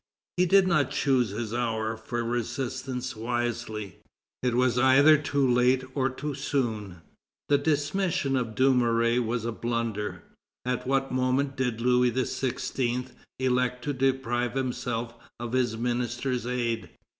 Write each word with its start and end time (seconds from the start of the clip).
He 0.37 0.47
did 0.47 0.65
not 0.65 0.89
choose 0.89 1.29
his 1.29 1.53
hour 1.53 1.95
for 1.95 2.23
resistance 2.23 3.15
wisely. 3.15 3.97
It 4.41 4.55
was 4.55 4.79
either 4.79 5.15
too 5.15 5.47
late 5.47 5.83
or 5.93 6.09
too 6.09 6.33
soon. 6.33 7.03
The 7.49 7.59
dismission 7.59 8.35
of 8.35 8.55
Dumouriez 8.55 9.19
was 9.23 9.45
a 9.45 9.51
blunder. 9.51 10.23
At 10.65 10.87
what 10.87 11.11
moment 11.13 11.55
did 11.55 11.81
Louis 11.81 12.11
XVI. 12.13 13.11
elect 13.37 13.83
to 13.83 13.93
deprive 13.93 14.55
himself 14.55 15.13
of 15.39 15.51
his 15.53 15.77
minister's 15.77 16.47
aid? 16.47 16.89